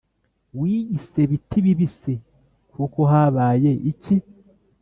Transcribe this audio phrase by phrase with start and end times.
[0.59, 2.13] Wiyise biti bibisi
[2.73, 4.15] kuko habaye iki